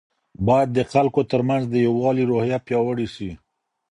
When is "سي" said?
3.15-3.31